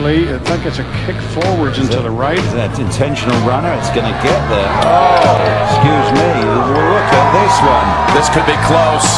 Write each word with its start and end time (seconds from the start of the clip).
eventually. 0.00 0.34
I 0.34 0.38
think 0.44 0.66
it's 0.66 0.78
a 0.78 0.84
kick 1.06 1.16
forwards 1.32 1.78
into 1.78 2.00
the 2.00 2.10
right. 2.10 2.38
That 2.56 2.78
intentional 2.78 3.36
runner, 3.46 3.72
it's 3.78 3.90
going 3.90 4.06
to 4.08 4.18
get 4.22 4.40
there. 4.48 4.70
Oh, 4.84 5.36
excuse 5.68 6.08
me. 6.16 6.30
Look 6.40 7.10
at 7.12 7.28
this 7.36 7.56
one. 7.64 7.88
This 8.16 8.28
could 8.32 8.46
be 8.46 8.58
close. 8.66 9.08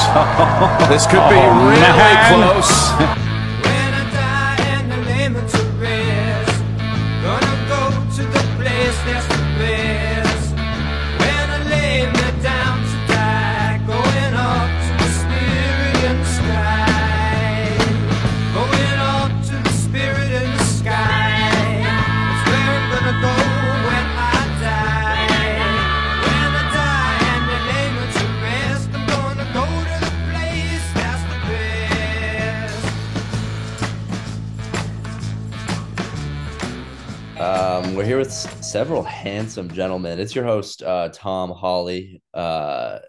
this 0.90 1.06
could 1.06 1.24
be 1.30 1.38
Oh, 1.38 1.68
really 1.68 1.80
man. 1.80 2.30
close. 2.30 3.22
Um, 37.42 37.96
we're 37.96 38.04
here 38.04 38.18
with 38.18 38.30
several 38.30 39.02
handsome 39.02 39.68
gentlemen. 39.68 40.20
It's 40.20 40.32
your 40.32 40.44
host, 40.44 40.80
uh, 40.80 41.08
Tom 41.08 41.50
Holley. 41.50 42.22
Uh, 42.32 43.00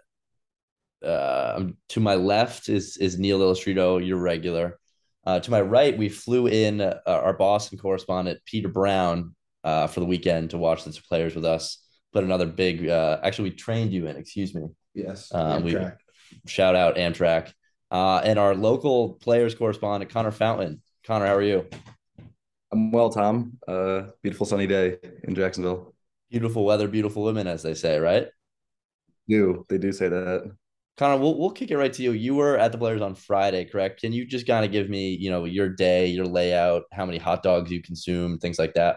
uh, 1.04 1.54
um, 1.56 1.76
to 1.90 2.00
my 2.00 2.16
left 2.16 2.68
is 2.68 2.96
is 2.96 3.16
Neil 3.16 3.40
Illustrito, 3.40 3.98
your 3.98 4.16
regular. 4.16 4.80
Uh, 5.24 5.38
to 5.38 5.52
my 5.52 5.60
right, 5.60 5.96
we 5.96 6.08
flew 6.08 6.48
in 6.48 6.80
uh, 6.80 6.98
our 7.06 7.34
Boston 7.34 7.78
correspondent 7.78 8.40
Peter 8.44 8.66
Brown 8.66 9.36
uh, 9.62 9.86
for 9.86 10.00
the 10.00 10.06
weekend 10.06 10.50
to 10.50 10.58
watch 10.58 10.82
the 10.82 11.00
players 11.08 11.36
with 11.36 11.44
us. 11.44 11.78
Put 12.12 12.24
another 12.24 12.46
big. 12.46 12.88
Uh, 12.88 13.20
actually, 13.22 13.50
we 13.50 13.56
trained 13.56 13.92
you 13.92 14.08
in. 14.08 14.16
Excuse 14.16 14.52
me. 14.52 14.66
Yes. 14.94 15.32
Um, 15.32 15.62
we 15.62 15.78
shout 16.48 16.74
out 16.74 16.96
Amtrak. 16.96 17.52
Uh, 17.88 18.20
and 18.24 18.40
our 18.40 18.56
local 18.56 19.12
players 19.12 19.54
correspondent 19.54 20.10
Connor 20.10 20.32
Fountain. 20.32 20.82
Connor, 21.04 21.26
how 21.26 21.36
are 21.36 21.42
you? 21.42 21.68
I'm 22.74 22.90
well, 22.90 23.08
Tom. 23.08 23.56
Uh, 23.68 24.08
beautiful 24.20 24.46
sunny 24.46 24.66
day 24.66 24.98
in 25.22 25.36
Jacksonville. 25.36 25.94
Beautiful 26.28 26.64
weather, 26.64 26.88
beautiful 26.88 27.22
women, 27.22 27.46
as 27.46 27.62
they 27.62 27.74
say, 27.74 28.00
right? 28.00 28.26
Do 29.28 29.64
they 29.68 29.78
do 29.78 29.92
say 29.92 30.08
that? 30.08 30.50
Connor, 30.96 31.20
we'll 31.20 31.38
we'll 31.38 31.52
kick 31.52 31.70
it 31.70 31.76
right 31.76 31.92
to 31.92 32.02
you. 32.02 32.10
You 32.10 32.34
were 32.34 32.58
at 32.58 32.72
the 32.72 32.78
Players 32.78 33.00
on 33.00 33.14
Friday, 33.14 33.64
correct? 33.64 34.00
Can 34.00 34.12
you 34.12 34.26
just 34.26 34.48
kind 34.48 34.64
of 34.64 34.72
give 34.72 34.88
me, 34.88 35.10
you 35.10 35.30
know, 35.30 35.44
your 35.44 35.68
day, 35.68 36.08
your 36.08 36.26
layout, 36.26 36.82
how 36.92 37.06
many 37.06 37.18
hot 37.18 37.44
dogs 37.44 37.70
you 37.70 37.80
consume, 37.80 38.38
things 38.38 38.58
like 38.58 38.74
that? 38.74 38.96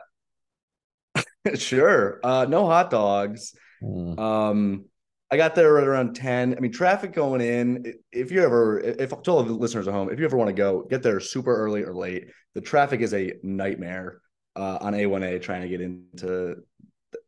sure. 1.56 2.20
Uh, 2.24 2.48
no 2.50 2.66
hot 2.66 2.90
dogs. 2.90 3.54
Mm. 3.84 4.18
Um, 4.18 4.86
I 5.30 5.36
got 5.38 5.56
there 5.56 5.74
right 5.74 5.88
around 5.88 6.16
10. 6.16 6.56
I 6.56 6.60
mean, 6.60 6.72
traffic 6.72 7.12
going 7.12 7.42
in, 7.42 7.94
if 8.12 8.32
you 8.32 8.44
ever, 8.44 8.80
if 8.80 9.10
to 9.10 9.32
all 9.32 9.44
the 9.44 9.52
listeners 9.52 9.88
at 9.88 9.94
home, 9.94 10.10
if 10.10 10.20
you 10.20 10.26
ever 10.26 10.38
want 10.38 10.48
to 10.48 10.54
go, 10.54 10.84
get 10.84 11.04
there 11.04 11.20
super 11.20 11.54
early 11.54 11.84
or 11.84 11.94
late. 11.94 12.28
The 12.54 12.62
traffic 12.62 13.02
is 13.02 13.14
a 13.14 13.34
nightmare 13.44 14.22
uh, 14.56 14.78
on 14.80 14.94
A1A 14.94 15.42
trying 15.42 15.64
to 15.64 15.68
get 15.68 15.82
into, 15.82 16.56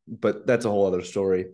but 0.07 0.47
that's 0.47 0.65
a 0.65 0.69
whole 0.69 0.85
other 0.85 1.03
story. 1.03 1.47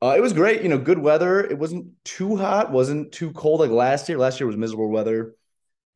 Uh, 0.00 0.14
it 0.16 0.20
was 0.20 0.32
great, 0.32 0.62
you 0.62 0.68
know, 0.68 0.78
good 0.78 0.98
weather. 0.98 1.40
It 1.40 1.58
wasn't 1.58 1.88
too 2.04 2.36
hot, 2.36 2.70
wasn't 2.70 3.10
too 3.10 3.32
cold 3.32 3.58
like 3.60 3.70
last 3.70 4.08
year. 4.08 4.18
Last 4.18 4.38
year 4.38 4.46
was 4.46 4.56
miserable 4.56 4.88
weather. 4.88 5.34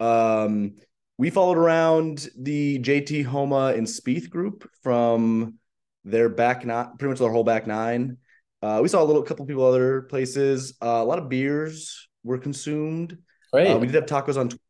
Um, 0.01 0.75
we 1.17 1.31
followed 1.31 1.59
around 1.59 2.29
the 2.37 2.81
JT 2.81 3.25
Homa 3.27 3.75
and 3.77 3.87
Spieth 3.87 4.29
group 4.29 4.69
from 4.83 5.59
their 6.05 6.29
back 6.29 6.65
nine, 6.65 6.97
pretty 6.99 7.11
much 7.11 7.21
their 7.21 7.31
whole 7.31 7.45
back 7.45 7.69
nine. 7.69 8.17
Uh, 8.63 8.81
we 8.81 8.89
saw 8.89 9.03
a 9.03 9.05
little 9.05 9.23
couple 9.23 9.45
people 9.45 9.65
other 9.65 10.03
places. 10.03 10.75
Uh, 10.81 10.87
a 10.87 11.05
lot 11.05 11.19
of 11.19 11.29
beers 11.29 12.09
were 12.23 12.39
consumed. 12.39 13.19
Great. 13.53 13.69
Uh, 13.69 13.79
we 13.79 13.87
did 13.87 13.97
have 13.97 14.07
tacos 14.07 14.39
on. 14.39 14.49
12. 14.49 14.61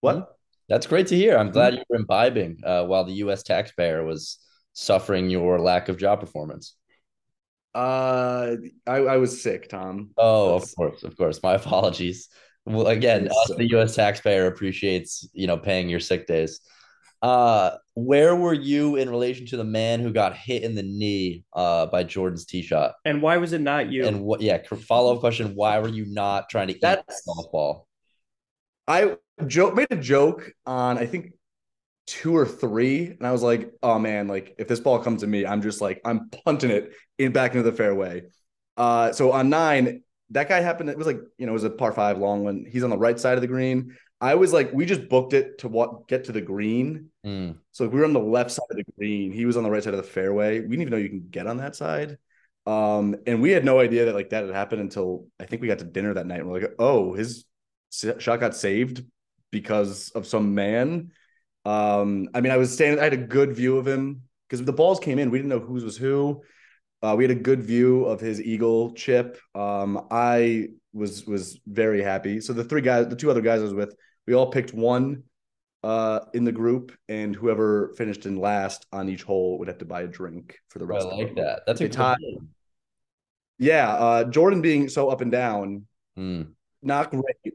What? 0.00 0.36
That's 0.68 0.86
great 0.86 1.08
to 1.08 1.16
hear. 1.16 1.36
I'm 1.36 1.50
glad 1.50 1.74
you 1.74 1.82
were 1.90 1.96
imbibing 1.96 2.60
uh, 2.64 2.84
while 2.84 3.04
the 3.04 3.14
U.S. 3.14 3.42
taxpayer 3.42 4.04
was 4.04 4.38
suffering 4.72 5.28
your 5.28 5.58
lack 5.58 5.88
of 5.88 5.98
job 5.98 6.20
performance. 6.20 6.76
Uh, 7.74 8.56
I, 8.86 8.96
I 8.96 9.16
was 9.16 9.42
sick, 9.42 9.68
Tom. 9.68 10.10
Oh, 10.16 10.54
of 10.54 10.74
course, 10.76 11.02
of 11.02 11.16
course. 11.16 11.42
My 11.42 11.54
apologies. 11.56 12.28
Well, 12.66 12.86
again, 12.86 13.28
us, 13.28 13.52
the 13.56 13.68
U.S. 13.70 13.96
taxpayer 13.96 14.46
appreciates 14.46 15.28
you 15.32 15.48
know 15.48 15.56
paying 15.58 15.88
your 15.88 16.00
sick 16.00 16.26
days. 16.26 16.60
Uh, 17.20 17.72
where 18.06 18.36
were 18.36 18.54
you 18.54 18.96
in 18.96 19.10
relation 19.10 19.46
to 19.46 19.56
the 19.56 19.64
man 19.64 20.00
who 20.00 20.12
got 20.12 20.36
hit 20.36 20.62
in 20.62 20.74
the 20.74 20.82
knee 20.82 21.44
uh, 21.52 21.86
by 21.86 22.04
Jordan's 22.04 22.44
tee 22.44 22.62
shot? 22.62 22.94
And 23.04 23.22
why 23.22 23.36
was 23.36 23.52
it 23.52 23.60
not 23.60 23.90
you? 23.90 24.06
And 24.06 24.22
what? 24.22 24.40
Yeah, 24.40 24.58
follow 24.62 25.14
up 25.14 25.20
question: 25.20 25.54
Why 25.54 25.78
were 25.78 25.88
you 25.88 26.06
not 26.06 26.48
trying 26.48 26.68
to 26.68 26.74
eat 26.74 26.82
that 26.82 27.06
That's- 27.06 27.22
golf 27.26 27.50
ball? 27.52 27.86
I 28.88 29.16
joke 29.46 29.74
made 29.74 29.86
a 29.90 29.96
joke 29.96 30.50
on 30.66 30.98
I 30.98 31.06
think 31.06 31.32
two 32.06 32.36
or 32.36 32.44
three, 32.44 33.06
and 33.06 33.24
I 33.26 33.30
was 33.30 33.42
like, 33.42 33.72
"Oh 33.82 33.98
man, 33.98 34.26
like 34.26 34.54
if 34.58 34.66
this 34.66 34.80
ball 34.80 34.98
comes 34.98 35.20
to 35.20 35.26
me, 35.26 35.46
I'm 35.46 35.62
just 35.62 35.80
like 35.80 36.00
I'm 36.04 36.28
punting 36.44 36.70
it 36.70 36.92
in 37.18 37.32
back 37.32 37.54
into 37.54 37.70
the 37.70 37.76
fairway." 37.76 38.24
Uh, 38.76 39.12
so 39.12 39.32
on 39.32 39.48
nine, 39.48 40.02
that 40.30 40.48
guy 40.48 40.60
happened. 40.60 40.90
It 40.90 40.98
was 40.98 41.06
like 41.06 41.20
you 41.38 41.46
know 41.46 41.52
it 41.52 41.54
was 41.54 41.64
a 41.64 41.70
par 41.70 41.92
five 41.92 42.18
long 42.18 42.44
one. 42.44 42.66
He's 42.68 42.82
on 42.82 42.90
the 42.90 42.98
right 42.98 43.18
side 43.18 43.34
of 43.34 43.42
the 43.42 43.46
green. 43.46 43.96
I 44.20 44.34
was 44.34 44.52
like, 44.52 44.72
we 44.72 44.84
just 44.84 45.08
booked 45.08 45.32
it 45.32 45.58
to 45.58 45.68
what 45.68 46.08
get 46.08 46.24
to 46.24 46.32
the 46.32 46.40
green. 46.40 47.09
Mm. 47.24 47.58
So 47.72 47.86
we 47.86 47.98
were 47.98 48.04
on 48.04 48.12
the 48.12 48.18
left 48.18 48.50
side 48.50 48.66
of 48.70 48.76
the 48.76 48.84
green. 48.96 49.32
He 49.32 49.44
was 49.44 49.56
on 49.56 49.62
the 49.62 49.70
right 49.70 49.82
side 49.82 49.94
of 49.94 49.98
the 49.98 50.08
fairway. 50.08 50.60
We 50.60 50.68
didn't 50.68 50.82
even 50.82 50.90
know 50.90 50.96
you 50.96 51.08
can 51.08 51.26
get 51.30 51.46
on 51.46 51.58
that 51.58 51.76
side. 51.76 52.18
Um, 52.66 53.16
and 53.26 53.42
we 53.42 53.50
had 53.50 53.64
no 53.64 53.80
idea 53.80 54.06
that 54.06 54.14
like 54.14 54.30
that 54.30 54.44
had 54.44 54.54
happened 54.54 54.80
until 54.80 55.26
I 55.38 55.44
think 55.44 55.62
we 55.62 55.68
got 55.68 55.78
to 55.80 55.84
dinner 55.84 56.14
that 56.14 56.26
night. 56.26 56.40
And 56.40 56.48
we're 56.48 56.60
like, 56.60 56.74
oh, 56.78 57.14
his 57.14 57.44
shot 57.90 58.40
got 58.40 58.56
saved 58.56 59.04
because 59.50 60.10
of 60.10 60.26
some 60.26 60.54
man. 60.54 61.12
Um, 61.64 62.28
I 62.34 62.40
mean, 62.40 62.52
I 62.52 62.56
was 62.56 62.72
standing, 62.72 63.00
I 63.00 63.04
had 63.04 63.12
a 63.12 63.18
good 63.18 63.54
view 63.54 63.76
of 63.78 63.86
him 63.86 64.22
because 64.48 64.64
the 64.64 64.72
balls 64.72 65.00
came 65.00 65.18
in. 65.18 65.30
We 65.30 65.38
didn't 65.38 65.50
know 65.50 65.60
whose 65.60 65.84
was 65.84 65.96
who. 65.96 66.42
Uh, 67.02 67.14
we 67.16 67.24
had 67.24 67.30
a 67.30 67.34
good 67.40 67.62
view 67.62 68.04
of 68.04 68.20
his 68.20 68.40
eagle 68.42 68.92
chip. 68.92 69.38
Um, 69.54 70.06
I 70.10 70.68
was 70.92 71.26
was 71.26 71.58
very 71.66 72.02
happy. 72.02 72.40
So 72.40 72.52
the 72.52 72.64
three 72.64 72.82
guys, 72.82 73.08
the 73.08 73.16
two 73.16 73.30
other 73.30 73.40
guys 73.40 73.60
I 73.60 73.64
was 73.64 73.74
with, 73.74 73.94
we 74.26 74.34
all 74.34 74.50
picked 74.50 74.74
one 74.74 75.24
uh 75.82 76.20
in 76.34 76.44
the 76.44 76.52
group 76.52 76.92
and 77.08 77.34
whoever 77.34 77.94
finished 77.96 78.26
in 78.26 78.36
last 78.36 78.86
on 78.92 79.08
each 79.08 79.22
hole 79.22 79.58
would 79.58 79.68
have 79.68 79.78
to 79.78 79.84
buy 79.84 80.02
a 80.02 80.06
drink 80.06 80.58
for 80.68 80.78
the 80.78 80.84
I 80.84 80.88
rest 80.88 81.06
of 81.06 81.18
like 81.18 81.34
that. 81.36 81.62
That's 81.66 81.80
a 81.80 81.88
good 81.88 81.96
game. 81.96 82.48
yeah 83.58 83.88
uh 83.94 84.24
jordan 84.24 84.60
being 84.60 84.88
so 84.88 85.08
up 85.08 85.20
and 85.20 85.30
down 85.32 85.86
Mm. 86.18 86.52
not 86.82 87.10
great 87.10 87.54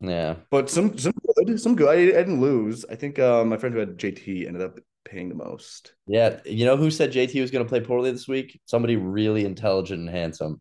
Yeah. 0.00 0.36
but 0.50 0.70
some 0.70 0.96
some 0.96 1.12
good 1.36 1.60
some 1.60 1.74
good 1.74 1.88
i, 1.88 1.94
I 1.94 2.22
didn't 2.22 2.40
lose 2.40 2.84
i 2.88 2.94
think 2.94 3.18
uh, 3.18 3.44
my 3.44 3.56
friend 3.58 3.74
who 3.74 3.80
had 3.80 3.98
jt 3.98 4.46
ended 4.46 4.62
up 4.62 4.78
paying 5.04 5.28
the 5.28 5.34
most 5.34 5.94
Yeah. 6.06 6.40
You 6.44 6.64
know 6.66 6.76
who 6.76 6.90
said 6.90 7.12
JT 7.12 7.40
was 7.40 7.50
going 7.50 7.64
to 7.64 7.68
play 7.68 7.80
poorly 7.80 8.10
this 8.10 8.28
week? 8.28 8.60
Somebody 8.66 8.96
really 8.96 9.46
intelligent 9.46 10.00
and 10.00 10.10
handsome. 10.10 10.60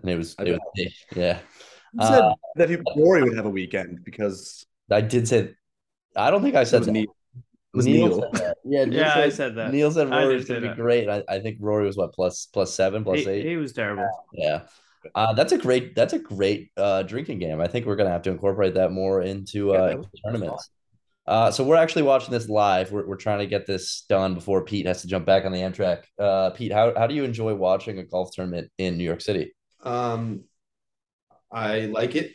And 0.00 0.08
it 0.08 0.16
was, 0.16 0.36
I 0.38 0.44
it 0.44 0.52
was. 0.76 0.92
Yeah. 1.16 1.38
Who 1.94 2.02
said 2.06 2.20
Uh, 2.20 2.34
that 2.54 2.70
he, 2.70 2.76
Rory 2.96 3.24
would 3.24 3.34
have 3.36 3.46
a 3.46 3.50
weekend 3.50 4.04
because 4.04 4.64
I 4.92 5.00
did 5.00 5.26
say, 5.26 5.54
I 6.16 6.30
don't 6.30 6.42
think 6.42 6.54
I 6.54 6.64
it 6.64 6.66
said 6.66 6.78
was 6.78 6.86
that. 6.86 6.92
neat. 6.92 7.10
It 7.72 7.76
was 7.76 7.86
Neil 7.86 8.08
Neil. 8.08 8.20
said 8.20 8.32
that. 8.34 8.56
Yeah, 8.64 8.84
Neil 8.84 9.00
Yeah, 9.00 9.14
said, 9.14 9.24
I 9.24 9.28
said 9.28 9.54
that. 9.56 9.72
Neil 9.72 9.90
said 9.90 10.12
I 10.12 10.24
Rory 10.24 10.34
was 10.36 10.44
gonna 10.46 10.60
be 10.60 10.68
that. 10.68 10.76
great. 10.76 11.08
I, 11.08 11.22
I 11.28 11.40
think 11.40 11.58
Rory 11.60 11.86
was 11.86 11.96
what 11.96 12.12
plus 12.12 12.46
plus 12.52 12.74
seven, 12.74 13.04
plus 13.04 13.20
he, 13.20 13.28
eight. 13.28 13.46
he 13.46 13.56
was 13.56 13.72
terrible. 13.72 14.08
Yeah. 14.32 14.62
Uh, 15.14 15.32
that's 15.32 15.52
a 15.52 15.58
great 15.58 15.94
that's 15.94 16.12
a 16.12 16.18
great 16.18 16.72
uh, 16.76 17.02
drinking 17.04 17.38
game. 17.38 17.60
I 17.60 17.68
think 17.68 17.86
we're 17.86 17.96
gonna 17.96 18.10
have 18.10 18.22
to 18.22 18.30
incorporate 18.30 18.74
that 18.74 18.92
more 18.92 19.22
into 19.22 19.68
Yeah, 19.68 19.72
uh, 19.72 19.88
that 19.88 19.98
was 19.98 20.06
tournaments. 20.24 20.70
Uh, 21.26 21.50
so 21.50 21.62
we're 21.62 21.76
actually 21.76 22.02
watching 22.02 22.32
this 22.32 22.48
live. 22.48 22.90
We're, 22.90 23.06
we're 23.06 23.16
trying 23.16 23.38
to 23.38 23.46
get 23.46 23.64
this 23.66 24.04
done 24.08 24.34
before 24.34 24.64
Pete 24.64 24.86
has 24.86 25.02
to 25.02 25.06
jump 25.08 25.26
back 25.26 25.44
on 25.44 25.52
the 25.52 25.58
Amtrak. 25.60 26.02
Uh, 26.18 26.50
Pete, 26.50 26.72
how, 26.72 26.92
how 26.96 27.06
do 27.06 27.14
you 27.14 27.22
enjoy 27.22 27.54
watching 27.54 27.98
a 27.98 28.02
golf 28.04 28.32
tournament 28.34 28.68
in 28.78 28.98
New 28.98 29.04
York 29.04 29.20
City? 29.20 29.54
Um, 29.84 30.44
I 31.52 31.82
like 31.82 32.16
it. 32.16 32.32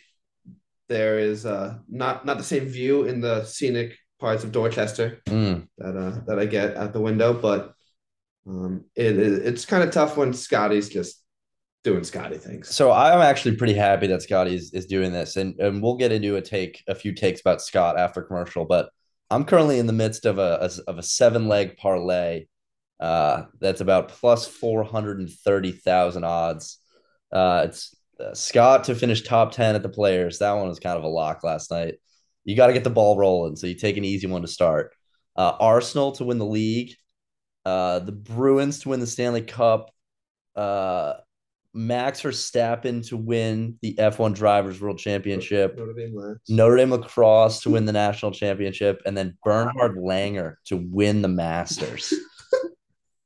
There 0.88 1.20
is 1.20 1.46
uh 1.46 1.80
not 1.90 2.26
not 2.26 2.38
the 2.38 2.44
same 2.44 2.66
view 2.66 3.06
in 3.06 3.22
the 3.22 3.44
scenic 3.46 3.98
parts 4.20 4.44
of 4.44 4.52
Dorchester 4.52 5.22
Mm, 5.28 5.68
that 5.78 5.98
uh 5.98 6.20
that 6.28 6.40
I 6.40 6.46
get 6.46 6.76
at 6.76 6.94
the 6.94 7.02
window, 7.02 7.34
but 7.34 7.74
um 8.48 8.86
it, 8.96 9.18
it 9.18 9.46
it's 9.46 9.66
kind 9.66 9.84
of 9.84 9.92
tough 9.92 10.18
when 10.18 10.34
Scotty's 10.34 10.90
just 10.90 11.22
doing 11.84 12.04
Scotty 12.04 12.38
things. 12.38 12.70
So 12.70 12.92
I'm 12.92 13.22
actually 13.22 13.56
pretty 13.58 13.76
happy 13.76 14.08
that 14.08 14.22
Scotty 14.24 14.56
is, 14.56 14.74
is 14.74 14.86
doing 14.86 15.12
this, 15.12 15.36
and 15.38 15.60
and 15.60 15.82
we'll 15.82 15.98
get 15.98 16.12
into 16.12 16.36
a 16.36 16.42
take 16.42 16.84
a 16.88 16.96
few 16.96 17.14
takes 17.14 17.42
about 17.42 17.62
Scott 17.62 17.98
after 17.98 18.22
commercial. 18.22 18.66
But 18.66 18.90
I'm 19.30 19.46
currently 19.46 19.80
in 19.80 19.88
the 19.88 19.94
midst 19.94 20.26
of 20.26 20.38
a, 20.38 20.60
a 20.62 20.90
of 20.90 20.98
a 20.98 21.04
seven 21.04 21.48
leg 21.48 21.78
parlay. 21.78 22.46
Uh, 23.00 23.44
that's 23.60 23.82
about 23.82 24.08
plus 24.10 24.48
four 24.48 24.84
hundred 24.84 25.20
and 25.20 25.30
thirty 25.30 25.72
thousand 25.72 26.24
odds. 26.24 26.80
Uh, 27.32 27.66
it's 27.68 27.94
uh, 28.20 28.34
Scott 28.34 28.86
to 28.86 28.96
finish 28.96 29.22
top 29.24 29.52
ten 29.52 29.76
at 29.76 29.84
the 29.84 29.90
Players. 29.90 30.40
That 30.40 30.54
one 30.54 30.68
was 30.68 30.80
kind 30.80 30.98
of 30.98 31.04
a 31.04 31.08
lock 31.08 31.44
last 31.44 31.72
night. 31.72 31.96
You 32.44 32.56
got 32.56 32.68
to 32.68 32.74
get 32.74 32.84
the 32.84 32.90
ball 32.90 33.18
rolling, 33.18 33.56
so 33.56 33.68
you 33.68 33.76
take 33.76 33.98
an 33.98 34.06
easy 34.06 34.28
one 34.28 34.42
to 34.42 34.48
start. 34.48 34.94
uh, 35.36 35.54
Arsenal 35.60 36.14
to 36.14 36.24
win 36.24 36.38
the 36.38 36.46
league, 36.46 36.94
uh, 37.66 38.00
the 38.00 38.12
Bruins 38.12 38.80
to 38.82 38.90
win 38.90 39.00
the 39.00 39.08
Stanley 39.08 39.42
Cup, 39.42 39.92
uh, 40.56 41.16
Max 41.74 42.22
Verstappen 42.22 43.06
to 43.08 43.18
win 43.18 43.78
the 43.82 43.96
F1 43.96 44.34
Drivers 44.34 44.80
World 44.80 44.98
Championship, 44.98 45.78
Notre 45.78 45.94
Dame 45.94 46.16
Lance. 46.16 46.40
Notre 46.48 46.78
Dame 46.78 46.92
Lacrosse 46.92 47.60
to 47.64 47.70
win 47.72 47.86
the 47.86 47.92
national 47.92 48.32
championship, 48.32 49.02
and 49.06 49.18
then 49.18 49.38
Bernhard 49.44 49.98
Langer 49.98 50.56
to 50.68 50.78
win 50.78 51.22
the 51.22 51.28
Masters. 51.28 52.14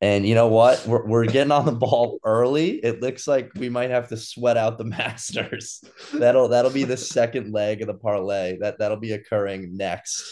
And 0.01 0.25
you 0.25 0.33
know 0.33 0.47
what? 0.47 0.85
We're, 0.87 1.05
we're 1.05 1.25
getting 1.25 1.51
on 1.51 1.65
the 1.65 1.71
ball 1.73 2.19
early. 2.23 2.77
It 2.77 3.01
looks 3.01 3.27
like 3.27 3.51
we 3.55 3.69
might 3.69 3.89
have 3.89 4.07
to 4.09 4.17
sweat 4.17 4.55
out 4.57 4.77
the 4.77 4.83
Masters. 4.85 5.83
That'll 6.13 6.47
that'll 6.47 6.71
be 6.71 6.85
the 6.85 6.97
second 6.97 7.51
leg 7.51 7.81
of 7.81 7.87
the 7.87 7.95
parlay. 7.95 8.57
That 8.59 8.79
that'll 8.79 8.97
be 8.97 9.11
occurring 9.11 9.75
next. 9.75 10.23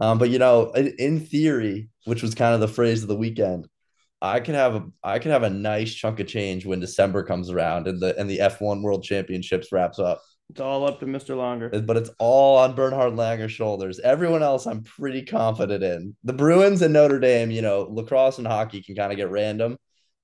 Um, 0.00 0.18
but 0.18 0.30
you 0.30 0.38
know, 0.38 0.70
in, 0.72 0.88
in 0.98 1.20
theory, 1.20 1.88
which 2.04 2.22
was 2.22 2.34
kind 2.34 2.54
of 2.54 2.60
the 2.60 2.68
phrase 2.68 3.02
of 3.02 3.08
the 3.08 3.16
weekend, 3.16 3.66
I 4.20 4.40
could 4.40 4.54
have 4.54 4.74
a 4.74 4.86
I 5.02 5.18
could 5.18 5.30
have 5.30 5.42
a 5.42 5.50
nice 5.50 5.94
chunk 5.94 6.20
of 6.20 6.26
change 6.26 6.66
when 6.66 6.80
December 6.80 7.22
comes 7.22 7.50
around 7.50 7.88
and 7.88 8.00
the 8.00 8.18
and 8.18 8.28
the 8.28 8.38
F1 8.38 8.82
World 8.82 9.04
Championships 9.04 9.72
wraps 9.72 9.98
up. 9.98 10.20
It's 10.50 10.60
all 10.60 10.86
up 10.86 11.00
to 11.00 11.06
Mr. 11.06 11.36
Langer. 11.36 11.84
But 11.86 11.96
it's 11.96 12.10
all 12.18 12.58
on 12.58 12.74
Bernhard 12.74 13.12
Langer's 13.14 13.52
shoulders. 13.52 14.00
Everyone 14.00 14.42
else, 14.42 14.66
I'm 14.66 14.82
pretty 14.82 15.22
confident 15.24 15.84
in. 15.84 16.16
The 16.24 16.32
Bruins 16.32 16.80
and 16.82 16.94
Notre 16.94 17.20
Dame, 17.20 17.50
you 17.50 17.60
know, 17.62 17.82
lacrosse 17.90 18.38
and 18.38 18.46
hockey 18.46 18.82
can 18.82 18.94
kind 18.96 19.12
of 19.12 19.16
get 19.18 19.30
random. 19.30 19.76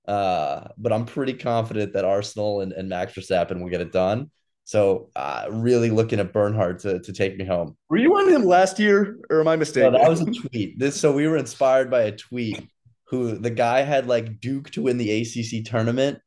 Uh, 0.08 0.68
but 0.78 0.92
I'm 0.92 1.04
pretty 1.06 1.34
confident 1.34 1.92
that 1.94 2.04
Arsenal 2.04 2.60
and, 2.62 2.72
and 2.72 2.88
Max 2.88 3.14
Verstappen 3.14 3.60
will 3.62 3.70
get 3.70 3.80
it 3.80 3.92
done. 3.92 4.30
So 4.64 5.10
uh, 5.14 5.46
really 5.50 5.90
looking 5.90 6.20
at 6.20 6.32
Bernhard 6.32 6.78
to, 6.80 7.00
to 7.00 7.12
take 7.12 7.36
me 7.36 7.44
home. 7.44 7.76
Were 7.90 7.98
you 7.98 8.16
on 8.16 8.30
him 8.30 8.44
last 8.44 8.78
year, 8.78 9.18
or 9.28 9.40
am 9.40 9.48
I 9.48 9.52
No, 9.52 9.58
mistaken? 9.58 9.92
that 9.92 10.08
was 10.08 10.22
a 10.22 10.26
tweet. 10.26 10.78
This 10.78 10.98
so 10.98 11.12
we 11.12 11.28
were 11.28 11.36
inspired 11.36 11.90
by 11.90 12.02
a 12.02 12.12
tweet 12.12 12.66
who 13.08 13.36
the 13.36 13.50
guy 13.50 13.82
had 13.82 14.06
like 14.06 14.40
Duke 14.40 14.70
to 14.70 14.82
win 14.82 14.96
the 14.96 15.20
ACC 15.22 15.64
tournament 15.66 16.18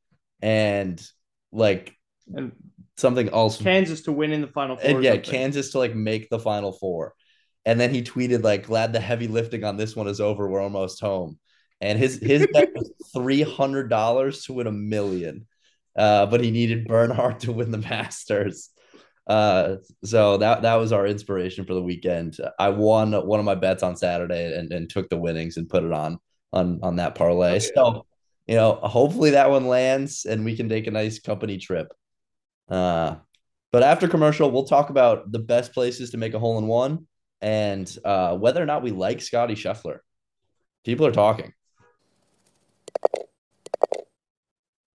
and 0.41 1.03
like 1.51 1.95
And 2.35 2.51
something 2.97 3.29
else 3.29 3.61
Kansas 3.61 4.01
to 4.01 4.11
win 4.11 4.31
in 4.31 4.41
the 4.41 4.47
final 4.47 4.77
four. 4.77 4.89
and 4.89 5.03
yeah, 5.03 5.13
something. 5.13 5.31
Kansas 5.31 5.71
to 5.71 5.79
like 5.79 5.95
make 5.95 6.29
the 6.29 6.39
final 6.39 6.71
four. 6.71 7.13
And 7.65 7.79
then 7.79 7.93
he 7.93 8.01
tweeted 8.01 8.43
like, 8.43 8.65
"Glad 8.65 8.93
the 8.93 8.99
heavy 8.99 9.27
lifting 9.27 9.63
on 9.63 9.77
this 9.77 9.95
one 9.95 10.07
is 10.07 10.21
over. 10.21 10.47
We're 10.47 10.61
almost 10.61 11.01
home." 11.01 11.37
And 11.81 11.99
his 11.99 12.17
his 12.17 12.47
bet 12.53 12.73
was 12.73 12.91
three 13.13 13.41
hundred 13.41 13.89
dollars 13.89 14.45
to 14.45 14.53
win 14.53 14.67
a 14.67 14.71
million, 14.71 15.47
uh, 15.97 16.25
but 16.27 16.41
he 16.41 16.51
needed 16.51 16.87
Bernhard 16.87 17.41
to 17.41 17.51
win 17.51 17.71
the 17.71 17.77
Masters. 17.77 18.69
Uh, 19.27 19.75
so 20.05 20.37
that 20.37 20.61
that 20.61 20.75
was 20.75 20.93
our 20.93 21.05
inspiration 21.05 21.65
for 21.65 21.73
the 21.73 21.81
weekend. 21.81 22.37
I 22.57 22.69
won 22.69 23.11
one 23.11 23.39
of 23.39 23.45
my 23.45 23.55
bets 23.55 23.83
on 23.83 23.97
Saturday 23.97 24.57
and, 24.57 24.71
and 24.71 24.89
took 24.89 25.09
the 25.09 25.17
winnings 25.17 25.57
and 25.57 25.67
put 25.67 25.83
it 25.83 25.91
on 25.91 26.19
on 26.53 26.79
on 26.81 26.95
that 26.95 27.15
parlay. 27.15 27.59
So 27.59 28.05
you 28.47 28.55
know, 28.55 28.75
hopefully 28.75 29.31
that 29.31 29.49
one 29.49 29.67
lands 29.67 30.25
and 30.25 30.45
we 30.45 30.55
can 30.55 30.69
take 30.69 30.87
a 30.87 30.91
nice 30.91 31.19
company 31.19 31.57
trip. 31.57 31.91
Uh, 32.69 33.15
but 33.71 33.83
after 33.83 34.07
commercial, 34.07 34.51
we'll 34.51 34.65
talk 34.65 34.89
about 34.89 35.31
the 35.31 35.39
best 35.39 35.73
places 35.73 36.11
to 36.11 36.17
make 36.17 36.33
a 36.33 36.39
hole 36.39 36.57
in 36.57 36.67
one 36.67 37.07
and 37.41 37.97
uh, 38.03 38.35
whether 38.35 38.61
or 38.61 38.65
not 38.65 38.83
we 38.83 38.91
like 38.91 39.21
Scotty 39.21 39.55
Scheffler. 39.55 39.99
People 40.83 41.05
are 41.05 41.11
talking. 41.11 41.53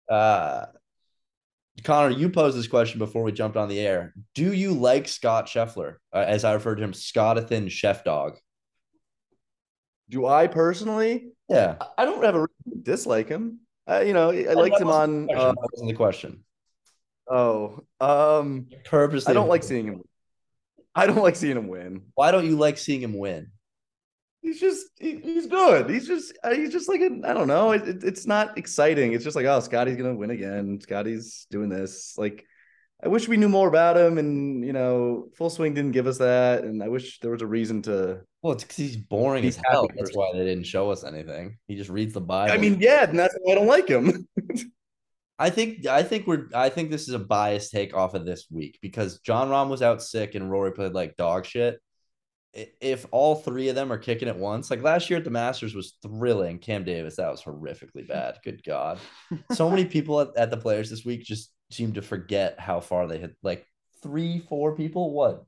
Uh, 0.08 0.66
Connor, 1.84 2.10
you 2.10 2.28
posed 2.28 2.56
this 2.56 2.68
question 2.68 2.98
before 2.98 3.22
we 3.22 3.32
jumped 3.32 3.56
on 3.56 3.68
the 3.68 3.80
air. 3.80 4.14
Do 4.34 4.52
you 4.52 4.72
like 4.72 5.08
Scott 5.08 5.46
Scheffler, 5.46 5.96
uh, 6.12 6.24
as 6.26 6.44
I 6.44 6.52
referred 6.52 6.76
to 6.76 6.84
him, 6.84 6.92
Scottathan 6.92 7.68
Chef 7.70 8.04
Dog? 8.04 8.38
Do 10.08 10.26
I 10.26 10.46
personally? 10.46 11.28
Yeah, 11.48 11.76
I 11.96 12.04
don't 12.04 12.22
have 12.24 12.34
a 12.34 12.46
dislike 12.82 13.28
him. 13.28 13.60
I, 13.86 14.02
you 14.02 14.12
know, 14.12 14.30
I 14.30 14.52
liked 14.52 14.80
him 14.80 14.88
on. 14.88 15.28
Uh, 15.34 15.52
that 15.52 15.68
wasn't 15.72 15.90
the 15.90 15.96
question. 15.96 16.44
Oh, 17.30 17.84
um, 18.00 18.68
Purposely, 18.84 19.30
I 19.30 19.34
don't 19.34 19.48
like 19.48 19.62
seeing 19.62 19.86
him. 19.86 20.02
I 20.94 21.06
don't 21.06 21.22
like 21.22 21.36
seeing 21.36 21.56
him 21.56 21.68
win. 21.68 22.02
Why 22.14 22.30
don't 22.30 22.44
you 22.46 22.56
like 22.56 22.78
seeing 22.78 23.00
him 23.02 23.16
win? 23.18 23.50
He's 24.42 24.60
just 24.60 24.86
he, 24.98 25.16
he's 25.16 25.46
good. 25.46 25.88
He's 25.88 26.06
just 26.06 26.36
uh, 26.42 26.52
he's 26.52 26.72
just 26.72 26.88
like 26.88 27.00
a, 27.00 27.10
I 27.24 27.32
don't 27.32 27.46
know. 27.48 27.72
It, 27.72 27.86
it- 27.88 28.04
it's 28.04 28.26
not 28.26 28.58
exciting. 28.58 29.12
It's 29.12 29.24
just 29.24 29.36
like 29.36 29.46
oh, 29.46 29.60
Scotty's 29.60 29.96
gonna 29.96 30.14
win 30.14 30.30
again. 30.30 30.80
Scotty's 30.80 31.46
doing 31.50 31.68
this. 31.68 32.14
Like 32.18 32.44
I 33.04 33.08
wish 33.08 33.28
we 33.28 33.36
knew 33.36 33.48
more 33.48 33.68
about 33.68 33.96
him. 33.96 34.18
And 34.18 34.64
you 34.64 34.72
know, 34.72 35.28
Full 35.36 35.48
Swing 35.50 35.74
didn't 35.74 35.92
give 35.92 36.06
us 36.06 36.18
that. 36.18 36.64
And 36.64 36.82
I 36.82 36.88
wish 36.88 37.20
there 37.20 37.30
was 37.30 37.42
a 37.42 37.46
reason 37.46 37.82
to. 37.82 38.20
Well, 38.42 38.54
it's 38.54 38.64
because 38.64 38.76
he's 38.76 38.96
boring 38.96 39.44
He's 39.44 39.56
as 39.58 39.62
hell. 39.70 39.82
happy 39.82 39.94
That's 39.96 40.16
why 40.16 40.32
they 40.32 40.44
didn't 40.44 40.64
show 40.66 40.90
us 40.90 41.04
anything. 41.04 41.58
He 41.68 41.76
just 41.76 41.90
reads 41.90 42.12
the 42.12 42.20
Bible. 42.20 42.52
I 42.52 42.56
mean, 42.58 42.80
yeah, 42.80 43.08
and 43.08 43.16
that's 43.16 43.36
why 43.40 43.52
I 43.52 43.54
don't 43.54 43.68
like 43.68 43.86
him. 43.88 44.26
I 45.42 45.50
think 45.50 45.86
I 45.88 46.04
think 46.04 46.28
we're 46.28 46.46
I 46.54 46.68
think 46.68 46.92
this 46.92 47.08
is 47.08 47.14
a 47.14 47.18
biased 47.18 47.72
take 47.72 47.94
off 47.94 48.14
of 48.14 48.24
this 48.24 48.46
week 48.48 48.78
because 48.80 49.18
Jon 49.22 49.48
Rahm 49.48 49.68
was 49.68 49.82
out 49.82 50.00
sick 50.00 50.36
and 50.36 50.48
Rory 50.48 50.70
played 50.70 50.92
like 50.92 51.16
dog 51.16 51.46
shit. 51.46 51.80
If 52.54 53.06
all 53.10 53.34
three 53.34 53.68
of 53.68 53.74
them 53.74 53.92
are 53.92 53.98
kicking 53.98 54.28
at 54.28 54.38
once, 54.38 54.70
like 54.70 54.82
last 54.82 55.10
year 55.10 55.18
at 55.18 55.24
the 55.24 55.30
Masters 55.30 55.74
was 55.74 55.96
thrilling. 56.00 56.60
Cam 56.60 56.84
Davis, 56.84 57.16
that 57.16 57.30
was 57.30 57.42
horrifically 57.42 58.06
bad. 58.06 58.38
Good 58.44 58.62
God. 58.62 59.00
So 59.52 59.68
many 59.68 59.84
people 59.96 60.20
at, 60.20 60.28
at 60.36 60.52
the 60.52 60.56
players 60.58 60.90
this 60.90 61.04
week 61.04 61.24
just 61.24 61.50
seem 61.72 61.94
to 61.94 62.02
forget 62.02 62.60
how 62.60 62.78
far 62.78 63.08
they 63.08 63.18
had 63.18 63.34
like 63.42 63.66
three, 64.00 64.38
four 64.38 64.76
people, 64.76 65.12
what? 65.12 65.44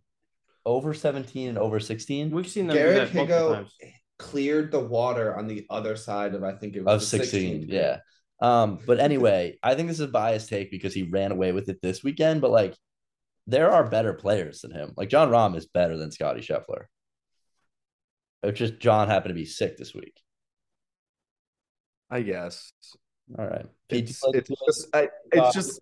Over 0.66 0.92
17 0.92 1.50
and 1.50 1.58
over 1.58 1.78
16 1.78 2.30
We've 2.30 2.48
seen 2.48 2.66
them 2.66 2.76
do 2.76 2.82
Garrick 2.82 3.12
that 3.12 3.28
Higo 3.28 3.68
cleared 4.18 4.72
the 4.72 4.80
water 4.80 5.36
on 5.36 5.46
the 5.46 5.66
other 5.70 5.94
side 5.94 6.34
of 6.34 6.42
I 6.42 6.52
think 6.52 6.74
it 6.74 6.84
was 6.84 7.04
of 7.04 7.10
the 7.10 7.18
16. 7.18 7.66
Yeah. 7.68 7.98
Um, 8.40 8.78
but 8.86 8.98
anyway, 9.08 9.58
I 9.62 9.74
think 9.74 9.88
this 9.88 10.00
is 10.00 10.08
a 10.08 10.08
biased 10.08 10.48
take 10.48 10.70
because 10.70 10.94
he 10.94 11.04
ran 11.04 11.32
away 11.32 11.52
with 11.52 11.68
it 11.68 11.80
this 11.82 12.02
weekend, 12.02 12.40
but 12.40 12.50
like 12.50 12.76
there 13.46 13.70
are 13.70 13.88
better 13.88 14.14
players 14.14 14.60
than 14.60 14.72
him. 14.72 14.92
Like 14.96 15.08
Jon 15.08 15.30
Rahm 15.30 15.56
is 15.56 15.66
better 15.66 15.96
than 15.96 16.10
Scotty 16.10 16.40
Scheffler. 16.40 16.84
It's 18.42 18.58
just 18.58 18.78
Jon 18.78 19.08
happened 19.08 19.30
to 19.30 19.40
be 19.40 19.46
sick 19.46 19.76
this 19.76 19.94
week. 19.94 20.20
I 22.10 22.22
guess 22.22 22.72
All 23.38 23.46
right. 23.46 23.66
It's, 23.88 24.22
like- 24.22 24.36
it's 24.36 24.50
just 24.66 24.94
I, 24.94 25.08
it's 25.32 25.54
just 25.54 25.80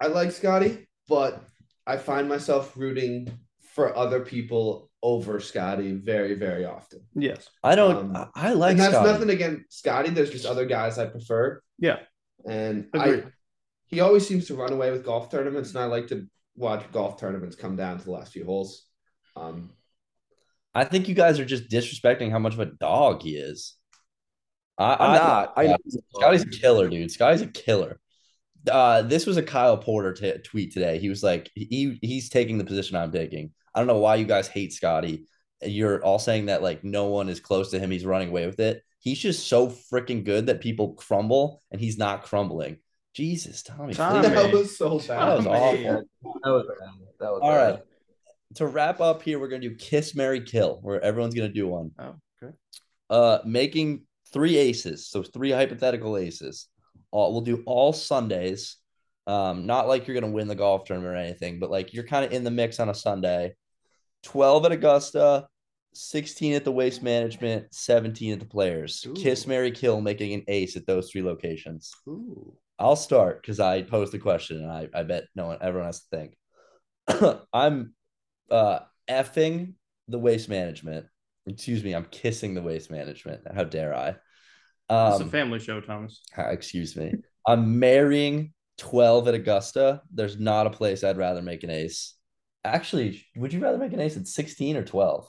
I 0.00 0.06
like 0.06 0.32
Scotty, 0.32 0.88
but 1.08 1.42
I 1.86 1.96
find 1.96 2.28
myself 2.28 2.76
rooting 2.76 3.38
for 3.60 3.96
other 3.96 4.20
people 4.20 4.89
over 5.02 5.40
Scotty 5.40 5.92
very, 5.92 6.34
very 6.34 6.64
often. 6.64 7.00
Yes. 7.14 7.48
I 7.64 7.74
don't 7.74 8.16
um, 8.16 8.28
I, 8.34 8.50
I 8.50 8.52
like 8.52 8.72
and 8.72 8.80
that's 8.80 8.94
Scotty. 8.94 9.10
nothing 9.12 9.30
against 9.30 9.78
Scotty. 9.78 10.10
There's 10.10 10.30
just 10.30 10.46
other 10.46 10.66
guys 10.66 10.98
I 10.98 11.06
prefer. 11.06 11.62
Yeah. 11.78 12.00
And 12.46 12.88
Agreed. 12.92 13.24
I 13.24 13.30
he 13.86 14.00
always 14.00 14.26
seems 14.26 14.46
to 14.46 14.54
run 14.54 14.72
away 14.72 14.92
with 14.92 15.04
golf 15.04 15.30
tournaments, 15.30 15.70
and 15.70 15.78
I 15.80 15.86
like 15.86 16.06
to 16.08 16.26
watch 16.54 16.84
golf 16.92 17.18
tournaments 17.18 17.56
come 17.56 17.74
down 17.76 17.98
to 17.98 18.04
the 18.04 18.12
last 18.12 18.32
few 18.32 18.44
holes. 18.44 18.84
Um, 19.34 19.72
I 20.74 20.84
think 20.84 21.08
you 21.08 21.14
guys 21.14 21.40
are 21.40 21.44
just 21.44 21.68
disrespecting 21.68 22.30
how 22.30 22.38
much 22.38 22.54
of 22.54 22.60
a 22.60 22.66
dog 22.66 23.22
he 23.22 23.30
is. 23.36 23.74
I, 24.78 24.94
I'm 24.94 25.10
I- 25.10 25.16
not. 25.18 25.52
I. 25.56 25.76
Scotty's 26.14 26.42
a 26.42 26.48
killer, 26.48 26.88
dude. 26.88 27.10
Scotty's 27.10 27.42
a 27.42 27.46
killer. 27.48 27.98
Uh, 28.70 29.02
this 29.02 29.26
was 29.26 29.38
a 29.38 29.42
Kyle 29.42 29.76
Porter 29.78 30.12
t- 30.12 30.38
tweet 30.44 30.72
today. 30.72 30.98
He 30.98 31.08
was 31.08 31.22
like, 31.22 31.50
he 31.54 31.98
he's 32.02 32.28
taking 32.28 32.58
the 32.58 32.64
position 32.64 32.94
I'm 32.96 33.10
taking. 33.10 33.50
I 33.74 33.80
don't 33.80 33.86
know 33.86 33.98
why 33.98 34.16
you 34.16 34.24
guys 34.24 34.48
hate 34.48 34.72
Scotty. 34.72 35.26
You're 35.62 36.02
all 36.04 36.18
saying 36.18 36.46
that 36.46 36.62
like 36.62 36.84
no 36.84 37.06
one 37.06 37.28
is 37.28 37.40
close 37.40 37.70
to 37.70 37.78
him. 37.78 37.90
He's 37.90 38.04
running 38.06 38.30
away 38.30 38.46
with 38.46 38.60
it. 38.60 38.82
He's 38.98 39.18
just 39.18 39.46
so 39.46 39.68
freaking 39.68 40.24
good 40.24 40.46
that 40.46 40.60
people 40.60 40.94
crumble, 40.94 41.62
and 41.70 41.80
he's 41.80 41.96
not 41.98 42.22
crumbling. 42.24 42.78
Jesus, 43.14 43.62
Tommy. 43.62 43.94
Tommy. 43.94 44.28
that 44.28 44.52
was 44.52 44.76
so 44.76 44.98
That 44.98 45.08
bad. 45.08 45.36
was 45.38 45.46
awful. 45.46 46.04
That 46.44 46.50
was 46.50 46.66
bad. 46.66 46.88
That 47.20 47.32
was 47.32 47.40
All 47.42 47.50
bad. 47.50 47.70
right. 47.74 47.80
To 48.56 48.66
wrap 48.66 49.00
up 49.00 49.22
here, 49.22 49.38
we're 49.38 49.48
gonna 49.48 49.60
do 49.62 49.74
kiss, 49.74 50.14
Mary, 50.14 50.40
kill, 50.40 50.78
where 50.82 51.00
everyone's 51.02 51.34
gonna 51.34 51.48
do 51.48 51.68
one. 51.68 51.92
Oh, 51.98 52.14
okay. 52.42 52.54
Uh, 53.08 53.38
making 53.44 54.02
three 54.32 54.56
aces, 54.56 55.08
so 55.08 55.22
three 55.22 55.50
hypothetical 55.50 56.16
aces. 56.16 56.66
All 57.10 57.32
we'll 57.32 57.40
do 57.42 57.62
all 57.66 57.92
Sundays. 57.92 58.76
Um, 59.26 59.66
not 59.66 59.88
like 59.88 60.06
you're 60.06 60.18
gonna 60.20 60.32
win 60.32 60.48
the 60.48 60.54
golf 60.54 60.84
tournament 60.84 61.14
or 61.14 61.16
anything, 61.16 61.58
but 61.58 61.70
like 61.70 61.92
you're 61.94 62.04
kind 62.06 62.24
of 62.24 62.32
in 62.32 62.44
the 62.44 62.50
mix 62.50 62.80
on 62.80 62.88
a 62.88 62.94
Sunday. 62.94 63.54
Twelve 64.22 64.64
at 64.66 64.72
Augusta, 64.72 65.46
sixteen 65.94 66.54
at 66.54 66.64
the 66.64 66.72
Waste 66.72 67.02
Management, 67.02 67.74
seventeen 67.74 68.32
at 68.32 68.40
the 68.40 68.46
Players. 68.46 69.06
Kiss, 69.16 69.44
Ooh. 69.44 69.48
Mary, 69.48 69.70
kill, 69.70 70.00
making 70.00 70.34
an 70.34 70.44
ace 70.48 70.76
at 70.76 70.86
those 70.86 71.10
three 71.10 71.22
locations. 71.22 71.92
Ooh. 72.08 72.54
I'll 72.78 72.96
start 72.96 73.42
because 73.42 73.60
I 73.60 73.82
posed 73.82 74.12
the 74.12 74.18
question 74.18 74.56
and 74.62 74.70
I, 74.72 74.88
I 74.94 75.02
bet 75.02 75.24
no 75.34 75.46
one 75.46 75.58
everyone 75.60 75.86
has 75.86 76.00
to 76.00 76.16
think. 76.16 77.40
I'm 77.52 77.94
uh 78.50 78.80
effing 79.08 79.74
the 80.08 80.18
waste 80.18 80.48
management. 80.48 81.06
Excuse 81.46 81.84
me, 81.84 81.94
I'm 81.94 82.06
kissing 82.10 82.54
the 82.54 82.62
waste 82.62 82.90
management. 82.90 83.42
How 83.54 83.64
dare 83.64 83.94
I? 83.94 84.08
It's 84.08 85.20
a 85.20 85.24
Um 85.24 85.30
family 85.30 85.58
show, 85.58 85.80
Thomas. 85.80 86.20
excuse 86.36 86.96
me. 86.96 87.12
I'm 87.46 87.78
marrying 87.78 88.52
12 88.78 89.28
at 89.28 89.34
Augusta. 89.34 90.02
There's 90.12 90.38
not 90.38 90.66
a 90.66 90.70
place 90.70 91.04
I'd 91.04 91.16
rather 91.16 91.42
make 91.42 91.62
an 91.62 91.70
ace. 91.70 92.14
Actually, 92.64 93.24
would 93.36 93.52
you 93.52 93.60
rather 93.60 93.78
make 93.78 93.92
an 93.92 94.00
ace 94.00 94.16
at 94.16 94.26
16 94.26 94.76
or 94.76 94.84
12? 94.84 95.28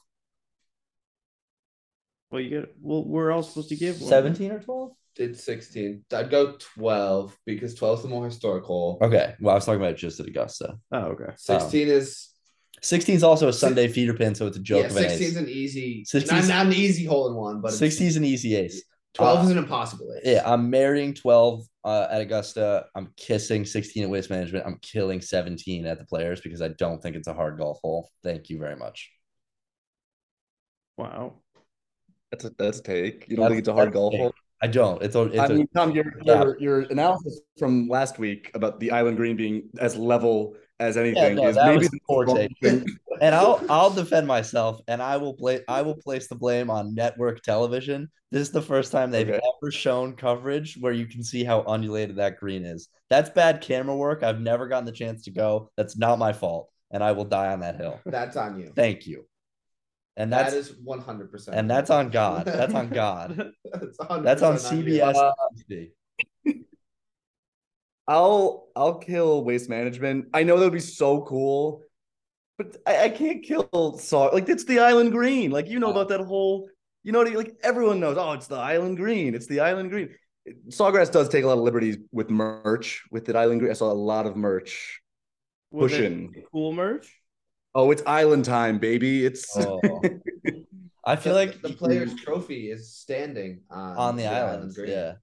Well, 2.29 2.41
you 2.41 2.49
get. 2.49 2.75
Well, 2.81 3.05
we're 3.05 3.31
all 3.31 3.43
supposed 3.43 3.69
to 3.69 3.75
give 3.75 3.99
one. 4.01 4.09
17 4.09 4.51
or 4.51 4.59
12? 4.59 4.91
Did 5.15 5.39
16. 5.39 6.05
I'd 6.13 6.29
go 6.29 6.55
12 6.75 7.37
because 7.45 7.75
12 7.75 7.99
is 7.99 8.03
the 8.03 8.09
more 8.09 8.25
historical. 8.25 8.97
Okay. 9.01 9.35
Well, 9.41 9.53
I 9.53 9.55
was 9.55 9.65
talking 9.65 9.81
about 9.81 9.97
just 9.97 10.19
at 10.19 10.27
Augusta. 10.27 10.77
Oh, 10.91 10.99
okay. 10.99 11.25
Um, 11.25 11.35
16 11.59 11.87
is 11.89 12.29
16 12.81 13.15
is 13.15 13.23
also 13.23 13.47
a 13.47 13.53
Sunday 13.53 13.87
feeder 13.87 14.13
pin, 14.13 14.33
so 14.33 14.47
it's 14.47 14.57
a 14.57 14.61
joke 14.61 14.91
yeah, 14.91 14.97
an 14.97 15.09
16 15.09 15.27
is 15.27 15.35
an 15.35 15.49
easy 15.49 16.03
16 16.05 16.39
not, 16.39 16.47
not 16.47 16.65
an 16.67 16.73
easy 16.73 17.05
hole 17.05 17.27
in 17.29 17.35
one, 17.35 17.61
but 17.61 17.73
16 17.73 18.07
is 18.07 18.17
an 18.17 18.25
easy 18.25 18.55
ace. 18.55 18.81
12 19.13 19.39
Uh, 19.39 19.43
is 19.43 19.49
an 19.51 19.57
impossible 19.57 20.07
ace. 20.15 20.21
Yeah, 20.25 20.41
I'm 20.45 20.69
marrying 20.69 21.13
12 21.13 21.63
uh, 21.83 22.07
at 22.09 22.21
Augusta. 22.21 22.85
I'm 22.95 23.11
kissing 23.17 23.65
16 23.65 24.03
at 24.03 24.09
Waste 24.09 24.29
Management. 24.29 24.65
I'm 24.65 24.77
killing 24.81 25.19
17 25.21 25.85
at 25.85 25.99
the 25.99 26.05
Players 26.05 26.39
because 26.41 26.61
I 26.61 26.69
don't 26.69 27.01
think 27.01 27.15
it's 27.15 27.27
a 27.27 27.33
hard 27.33 27.57
golf 27.57 27.79
hole. 27.83 28.09
Thank 28.23 28.49
you 28.49 28.57
very 28.57 28.75
much. 28.75 29.11
Wow. 30.97 31.39
That's 32.31 32.45
a 32.45 32.51
that's 32.57 32.79
a 32.79 32.83
take. 32.83 33.25
You 33.27 33.35
don't 33.35 33.43
That's- 33.43 33.49
think 33.51 33.59
it's 33.59 33.67
a 33.67 33.73
hard 33.73 33.91
golf 33.91 34.13
hole? 34.15 34.33
I 34.63 34.67
don't. 34.67 35.01
It's 35.01 35.15
a. 35.15 35.23
It's 35.23 35.39
I 35.39 35.45
a 35.47 35.49
mean, 35.49 35.67
Tom, 35.75 35.91
your, 35.91 36.05
your 36.23 36.57
your 36.59 36.79
analysis 36.81 37.41
from 37.57 37.87
last 37.87 38.19
week 38.19 38.51
about 38.53 38.79
the 38.79 38.91
island 38.91 39.17
green 39.17 39.35
being 39.35 39.69
as 39.79 39.97
level 39.97 40.55
as 40.81 40.95
yeah, 40.95 41.01
anything 41.03 41.35
no, 41.35 41.47
is 41.47 41.55
that 41.55 41.67
maybe 41.67 41.77
was 41.77 41.89
the 41.89 41.99
poor 42.07 42.25
take. 42.25 42.51
and 43.21 43.35
I'll 43.35 43.63
I'll 43.69 43.91
defend 43.91 44.27
myself, 44.27 44.81
and 44.87 45.01
I 45.01 45.17
will 45.17 45.35
play. 45.35 45.61
I 45.67 45.83
will 45.83 45.95
place 45.95 46.27
the 46.27 46.35
blame 46.35 46.69
on 46.69 46.95
network 46.95 47.41
television. 47.43 48.09
This 48.31 48.41
is 48.47 48.51
the 48.51 48.61
first 48.61 48.91
time 48.91 49.11
they've 49.11 49.29
Okay. 49.29 49.39
ever 49.61 49.71
shown 49.71 50.15
coverage 50.15 50.77
where 50.79 50.93
you 50.93 51.05
can 51.05 51.23
see 51.23 51.43
how 51.43 51.63
undulated 51.67 52.15
that 52.15 52.37
green 52.37 52.65
is. 52.65 52.89
That's 53.09 53.29
bad 53.29 53.61
camera 53.61 53.95
work. 53.95 54.23
I've 54.23 54.39
never 54.39 54.67
gotten 54.67 54.85
the 54.85 54.91
chance 54.91 55.23
to 55.25 55.31
go. 55.31 55.69
That's 55.77 55.97
not 55.97 56.17
my 56.17 56.33
fault, 56.33 56.69
and 56.89 57.03
I 57.03 57.11
will 57.11 57.25
die 57.25 57.53
on 57.53 57.59
that 57.59 57.75
hill. 57.75 57.99
That's 58.05 58.35
on 58.35 58.59
you. 58.59 58.71
Thank 58.75 59.05
you. 59.05 59.25
And 60.17 60.31
that's 60.33 60.51
that 60.51 60.57
is 60.57 60.73
100%. 60.85 61.49
and 61.53 61.69
that's 61.69 61.89
on 61.89 62.09
God. 62.09 62.45
That's 62.45 62.73
on 62.73 62.89
God. 63.03 63.51
that's, 63.71 63.97
100% 63.97 64.23
That's 64.23 64.43
on 64.43 64.53
you. 64.85 64.99
CBS. 64.99 65.33
TV. 68.07 68.13
I'll 68.13 68.67
I'll 68.75 68.95
kill 68.95 69.43
waste 69.43 69.69
management. 69.69 70.27
I 70.33 70.43
know 70.43 70.57
that 70.57 70.65
would 70.65 70.73
be 70.73 70.79
so 70.79 71.21
cool, 71.21 71.83
but 72.57 72.77
I, 72.85 73.03
I 73.05 73.09
can't 73.09 73.43
kill 73.43 73.97
saw 73.97 74.25
like 74.25 74.49
it's 74.49 74.65
the 74.65 74.79
island 74.79 75.11
green. 75.11 75.51
Like 75.51 75.67
you 75.67 75.79
know 75.79 75.87
Uh, 75.87 75.91
about 75.91 76.09
that 76.09 76.21
whole, 76.21 76.69
you 77.03 77.11
know, 77.11 77.19
what 77.19 77.27
I- 77.27 77.31
mean? 77.31 77.37
like 77.37 77.55
everyone 77.63 77.99
knows. 77.99 78.17
Oh, 78.17 78.33
it's 78.33 78.47
the 78.47 78.55
island 78.57 78.97
green. 78.97 79.35
It's 79.35 79.47
the 79.47 79.59
island 79.61 79.89
green. 79.91 80.09
Sawgrass 80.69 81.11
does 81.11 81.29
take 81.29 81.43
a 81.43 81.47
lot 81.47 81.57
of 81.57 81.63
liberties 81.63 81.97
with 82.11 82.29
merch 82.31 83.03
with 83.11 83.25
the 83.25 83.37
island 83.37 83.59
green. 83.59 83.71
I 83.71 83.75
saw 83.75 83.91
a 83.91 83.93
lot 83.93 84.25
of 84.25 84.35
merch 84.35 84.99
Was 85.69 85.91
pushing. 85.91 86.33
cool 86.51 86.73
merch. 86.73 87.07
Oh, 87.75 87.91
it's 87.91 88.01
island 88.05 88.43
time, 88.45 88.79
baby. 88.79 89.23
It's 89.25 89.45
Oh. 89.55 89.79
I 91.05 91.15
feel 91.15 91.33
The- 91.33 91.39
like 91.45 91.61
the 91.61 91.69
player's 91.73 92.13
trophy 92.15 92.69
is 92.71 92.93
standing 92.93 93.61
on, 93.69 93.97
on 93.97 94.15
the 94.15 94.25
island. 94.27 94.73
green. 94.75 94.89
Yeah. 94.91 95.13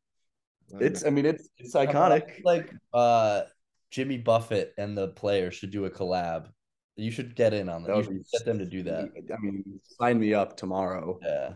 It's. 0.80 1.04
I 1.04 1.10
mean, 1.10 1.26
it's 1.26 1.48
it's 1.58 1.74
iconic. 1.74 2.44
Like 2.44 2.72
uh 2.92 3.42
Jimmy 3.90 4.18
Buffett 4.18 4.74
and 4.78 4.96
the 4.96 5.08
players 5.08 5.54
should 5.54 5.70
do 5.70 5.84
a 5.86 5.90
collab. 5.90 6.48
You 6.96 7.10
should 7.10 7.34
get 7.36 7.54
in 7.54 7.68
on 7.68 7.82
that. 7.82 7.88
That 7.88 7.96
You 7.98 8.02
should 8.04 8.24
get 8.32 8.44
them 8.44 8.58
to 8.58 8.66
do 8.66 8.82
that. 8.84 9.10
I 9.32 9.36
mean, 9.40 9.80
sign 10.00 10.18
me 10.18 10.34
up 10.34 10.56
tomorrow. 10.56 11.18
Yeah. 11.22 11.52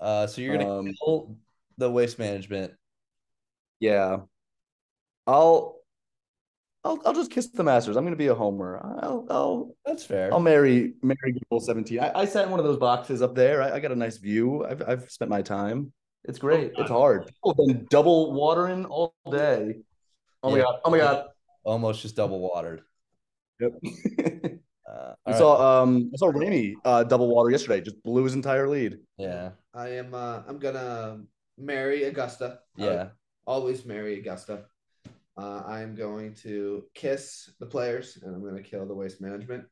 Uh 0.00 0.26
so 0.26 0.40
you're 0.40 0.56
gonna 0.56 0.78
Um, 0.78 0.94
kill 0.94 1.36
the 1.76 1.90
waste 1.90 2.18
management. 2.18 2.72
Yeah. 3.80 4.18
I'll 5.26 5.76
I'll 6.84 7.00
I'll 7.04 7.12
just 7.12 7.30
kiss 7.30 7.48
the 7.48 7.64
Masters. 7.64 7.96
I'm 7.96 8.04
gonna 8.04 8.16
be 8.16 8.28
a 8.28 8.34
homer. 8.34 8.80
I'll 9.02 9.26
I'll 9.30 9.76
That's 9.84 10.04
fair. 10.04 10.32
I'll 10.32 10.40
marry 10.40 10.94
marry 11.02 11.32
Google 11.32 11.60
17. 11.60 11.98
I, 12.00 12.20
I 12.20 12.24
sat 12.24 12.44
in 12.44 12.50
one 12.50 12.60
of 12.60 12.66
those 12.66 12.78
boxes 12.78 13.20
up 13.20 13.34
there. 13.34 13.62
I, 13.62 13.72
I 13.72 13.80
got 13.80 13.92
a 13.92 13.96
nice 13.96 14.16
view. 14.18 14.64
I've 14.64 14.82
I've 14.88 15.10
spent 15.10 15.30
my 15.30 15.42
time. 15.42 15.92
It's 16.24 16.38
great. 16.38 16.72
It's 16.76 16.90
hard. 16.90 17.26
People 17.26 17.54
have 17.54 17.66
been 17.76 17.86
double 17.90 18.32
watering 18.32 18.84
all 18.86 19.14
day. 19.30 19.76
Oh 20.42 20.50
my 20.50 20.58
god. 20.58 20.80
Oh 20.84 20.90
my 20.90 20.98
god. 20.98 21.26
Almost 21.64 22.02
just 22.02 22.16
double 22.16 22.40
watered. 22.40 22.82
Yep. 23.60 23.72
Uh, 24.88 25.12
I 25.26 25.32
all 25.32 25.32
right. 25.32 25.38
saw 25.38 25.82
um 25.82 26.10
I 26.14 26.16
saw 26.16 26.28
Rainey 26.28 26.74
uh 26.82 27.04
double 27.04 27.28
water 27.28 27.50
yesterday. 27.50 27.82
Just 27.82 28.02
blew 28.02 28.24
his 28.24 28.32
entire 28.32 28.66
lead. 28.66 28.98
yeah. 29.18 29.50
I 29.74 29.88
am. 29.90 30.14
Uh, 30.14 30.40
I'm 30.48 30.58
gonna 30.58 31.20
marry 31.58 32.04
Augusta. 32.04 32.60
Yeah. 32.74 33.08
always 33.46 33.84
marry 33.84 34.18
Augusta. 34.18 34.64
Uh, 35.36 35.62
I 35.66 35.82
am 35.82 35.94
going 35.94 36.32
to 36.36 36.84
kiss 36.94 37.50
the 37.60 37.66
players, 37.66 38.18
and 38.22 38.34
I'm 38.34 38.40
going 38.40 38.56
to 38.56 38.62
kill 38.62 38.86
the 38.86 38.94
waste 38.94 39.20
management. 39.20 39.66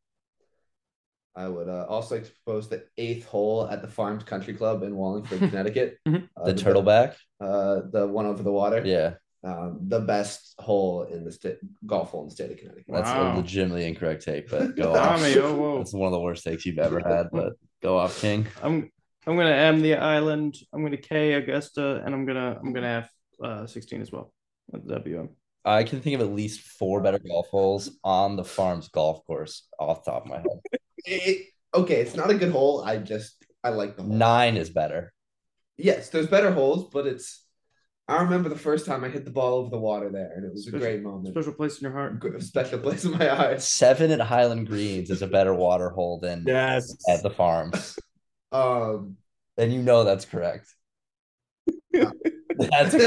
I 1.37 1.49
would 1.49 1.69
uh, 1.69 1.85
also 1.88 2.14
like 2.16 2.25
to 2.25 2.31
propose 2.45 2.69
the 2.69 2.85
eighth 2.97 3.26
hole 3.26 3.69
at 3.69 3.83
the 3.83 3.88
Farms 3.88 4.25
Country 4.25 4.55
Club 4.55 4.83
in 4.83 4.97
Wallingford, 4.97 5.38
Connecticut. 5.50 5.99
Mhm. 6.09 6.28
Uh, 6.37 6.45
The 6.45 6.55
turtleback. 6.55 7.14
uh, 7.40 7.83
the 7.90 8.07
one 8.07 8.25
over 8.26 8.43
the 8.43 8.52
water. 8.52 8.83
Yeah. 8.85 9.14
um, 9.45 9.78
the 9.87 10.00
best 10.00 10.55
hole 10.59 11.02
in 11.05 11.25
the 11.25 11.31
state 11.31 11.59
golf 11.87 12.11
hole 12.11 12.23
in 12.23 12.28
the 12.28 12.35
state 12.35 12.50
of 12.50 12.57
Connecticut. 12.59 12.87
That's 12.88 13.11
Wow. 13.11 13.35
a 13.35 13.37
legitimately 13.37 13.85
incorrect 13.87 14.25
take, 14.25 14.49
but 14.50 14.75
go 14.83 14.95
off. 14.95 15.21
Tommy, 15.21 15.37
oh, 15.38 15.55
whoa. 15.55 15.78
That's 15.78 15.93
one 15.93 16.07
of 16.09 16.12
the 16.12 16.21
worst 16.21 16.43
takes 16.43 16.64
you've 16.66 16.78
ever 16.78 16.99
had, 17.00 17.28
but 17.31 17.52
go 17.83 17.99
off, 17.99 18.21
King. 18.21 18.47
I'm 18.62 18.90
I'm 19.26 19.37
gonna 19.37 19.50
M 19.50 19.83
the 19.83 19.95
island. 19.97 20.57
I'm 20.73 20.83
gonna 20.83 20.97
K 20.97 21.35
Augusta, 21.35 22.02
and 22.05 22.14
I'm 22.14 22.25
gonna 22.26 22.59
I'm 22.61 22.73
gonna 22.73 22.88
have 22.88 23.11
uh 23.45 23.66
16 23.66 24.00
as 24.00 24.11
well. 24.11 24.33
at 24.73 24.85
the 24.87 24.95
WM. 24.95 25.28
I 25.64 25.85
can 25.85 26.00
think 26.00 26.14
of 26.14 26.23
at 26.26 26.35
least 26.35 26.61
four 26.61 27.00
better 27.00 27.19
golf 27.19 27.49
holes 27.49 27.90
on 28.02 28.37
the 28.37 28.45
farm's 28.45 28.88
golf 28.88 29.25
course 29.26 29.69
off 29.78 30.05
the 30.05 30.11
top 30.12 30.23
of 30.25 30.28
my 30.31 30.38
head. 30.38 30.61
It- 31.07 31.47
okay, 31.75 32.01
it's 32.01 32.17
not 32.17 32.31
a 32.31 32.35
good 32.35 32.51
hole. 32.53 32.83
I 32.85 32.99
just 32.99 33.45
I 33.65 33.71
like 33.71 33.97
the 33.97 34.03
hole. 34.03 34.13
Nine 34.13 34.57
is 34.57 34.71
better. 34.71 35.13
Yes, 35.79 36.09
there's 36.11 36.27
better 36.29 36.51
holes, 36.53 36.91
but 36.93 37.07
it's. 37.07 37.43
I 38.09 38.23
remember 38.23 38.49
the 38.49 38.57
first 38.57 38.87
time 38.87 39.03
I 39.03 39.09
hit 39.09 39.25
the 39.25 39.33
ball 39.33 39.55
over 39.55 39.69
the 39.71 39.79
water 39.81 40.09
there, 40.11 40.31
and 40.37 40.45
it 40.45 40.53
was 40.53 40.67
a 40.67 40.71
Special- 40.71 40.79
great 40.87 41.03
moment. 41.03 41.35
Special 41.35 41.53
place 41.53 41.79
in 41.79 41.83
your 41.85 41.93
heart. 41.93 42.21
Good- 42.21 42.41
Special 42.43 42.79
place 42.79 43.05
in 43.05 43.11
my 43.13 43.29
eyes. 43.49 43.67
Seven 43.69 44.11
at 44.13 44.21
Highland 44.21 44.69
Greens 44.69 45.11
is 45.11 45.23
a 45.23 45.27
better 45.27 45.53
water 45.53 45.91
hole 45.91 46.21
than 46.21 46.45
Yes. 46.47 46.97
at 47.09 47.23
the 47.25 47.31
farms. 47.31 47.99
Um, 48.53 49.17
And 49.59 49.73
you 49.73 49.83
know 49.83 50.05
that's 50.05 50.25
correct. 50.25 50.69
That's 51.93 52.95
a, 52.95 52.99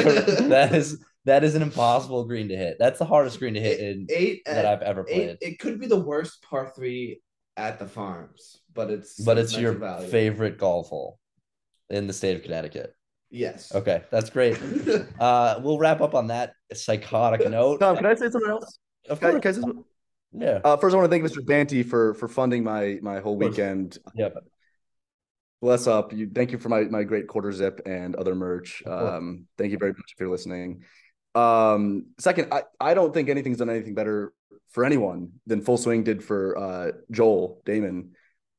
that 0.49 0.73
is 0.75 1.03
that 1.25 1.43
is 1.43 1.55
an 1.55 1.61
impossible 1.61 2.25
green 2.25 2.49
to 2.49 2.55
hit. 2.57 2.77
That's 2.79 2.99
the 2.99 3.05
hardest 3.05 3.39
green 3.39 3.53
to 3.55 3.59
hit 3.59 3.79
in, 3.79 4.07
eight 4.09 4.41
that 4.45 4.65
I've 4.65 4.81
ever 4.81 5.05
eight. 5.07 5.13
played. 5.13 5.37
It 5.41 5.59
could 5.59 5.79
be 5.79 5.87
the 5.87 5.99
worst 5.99 6.41
par 6.43 6.71
three 6.75 7.21
at 7.59 7.77
the 7.79 7.85
farms, 7.87 8.61
but 8.73 8.89
it's 8.89 9.19
But 9.21 9.37
it's 9.37 9.55
your 9.57 9.73
value. 9.73 10.07
favorite 10.07 10.57
golf 10.57 10.87
hole 10.89 11.19
in 11.89 12.07
the 12.07 12.13
state 12.13 12.35
of 12.37 12.43
Connecticut. 12.43 12.95
Yes. 13.29 13.73
Okay, 13.75 14.03
that's 14.09 14.29
great. 14.29 14.57
Uh, 15.19 15.59
we'll 15.61 15.77
wrap 15.77 15.99
up 16.01 16.15
on 16.15 16.27
that 16.27 16.53
psychotic 16.73 17.47
note. 17.57 17.79
Tom, 17.81 17.97
can 17.97 18.05
I 18.05 18.15
say 18.15 18.29
something 18.29 18.49
else? 18.49 18.79
Of 19.09 19.19
Can 19.19 19.31
course. 19.31 19.41
can 19.41 19.49
I 19.49 19.53
say 19.53 19.61
something? 19.61 19.83
Yeah. 20.31 20.59
Uh, 20.63 20.77
first, 20.77 20.93
I 20.93 20.97
want 20.97 21.11
to 21.11 21.17
thank 21.19 21.25
Mr. 21.29 21.45
Bantee 21.45 21.83
for 21.83 22.13
for 22.13 22.27
funding 22.27 22.63
my 22.63 22.99
my 23.01 23.19
whole 23.19 23.37
course. 23.37 23.49
weekend. 23.51 23.97
Yep. 24.15 24.35
Bless 25.61 25.87
up. 25.87 26.13
You 26.13 26.29
thank 26.33 26.51
you 26.53 26.57
for 26.57 26.69
my 26.69 26.83
my 26.83 27.03
great 27.03 27.27
quarter 27.27 27.51
zip 27.51 27.81
and 27.85 28.15
other 28.15 28.33
merch. 28.33 28.81
Um, 28.87 29.45
thank 29.57 29.71
you 29.73 29.77
very 29.77 29.91
much 29.91 30.13
if 30.13 30.19
you're 30.19 30.29
listening. 30.29 30.83
Um, 31.35 32.07
second, 32.17 32.53
I, 32.53 32.63
I 32.79 32.93
don't 32.93 33.13
think 33.13 33.27
anything's 33.29 33.57
done 33.57 33.69
anything 33.69 33.93
better 33.93 34.31
for 34.71 34.85
anyone 34.85 35.31
than 35.47 35.61
Full 35.61 35.77
Swing 35.77 36.03
did 36.03 36.23
for 36.23 36.57
uh 36.57 36.91
Joel 37.11 37.61
Dahmen. 37.65 38.09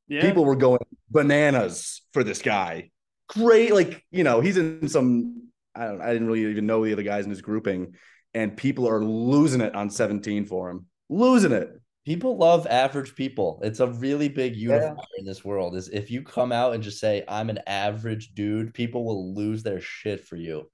Yeah. 0.08 0.22
People 0.22 0.44
were 0.44 0.56
going 0.56 0.80
bananas 1.10 2.02
for 2.12 2.24
this 2.24 2.42
guy. 2.42 2.90
Great, 3.28 3.72
like 3.72 4.04
you 4.10 4.24
know, 4.24 4.40
he's 4.40 4.56
in 4.56 4.88
some. 4.88 5.48
I 5.74 5.84
don't. 5.86 6.00
I 6.00 6.12
didn't 6.12 6.26
really 6.26 6.50
even 6.50 6.66
know 6.66 6.84
the 6.84 6.92
other 6.92 7.04
guys 7.04 7.24
in 7.24 7.30
his 7.30 7.42
grouping, 7.42 7.94
and 8.34 8.56
people 8.56 8.88
are 8.88 9.04
losing 9.04 9.60
it 9.60 9.74
on 9.74 9.88
17 9.88 10.46
for 10.46 10.68
him. 10.70 10.86
Losing 11.08 11.52
it. 11.52 11.70
People 12.04 12.38
love 12.38 12.66
average 12.66 13.14
people. 13.14 13.60
It's 13.62 13.78
a 13.78 13.86
really 13.86 14.28
big 14.28 14.56
Yeah. 14.56 14.72
unifier 14.72 15.04
in 15.18 15.24
this 15.24 15.44
world. 15.44 15.76
Is 15.76 15.88
if 15.90 16.10
you 16.10 16.22
come 16.22 16.50
out 16.50 16.74
and 16.74 16.82
just 16.82 16.98
say 16.98 17.22
I'm 17.28 17.50
an 17.50 17.60
average 17.68 18.34
dude, 18.34 18.74
people 18.74 19.04
will 19.04 19.32
lose 19.34 19.62
their 19.62 19.80
shit 19.80 20.24
for 20.24 20.34
you. 20.34 20.68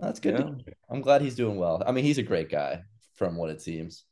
That's 0.00 0.18
good. 0.20 0.62
Yeah. 0.66 0.72
I'm 0.88 1.02
glad 1.02 1.20
he's 1.20 1.34
doing 1.36 1.56
well. 1.56 1.82
I 1.86 1.92
mean, 1.92 2.04
he's 2.04 2.18
a 2.18 2.22
great 2.22 2.48
guy 2.50 2.82
from 3.16 3.36
what 3.36 3.50
it 3.50 3.60
seems. 3.60 4.04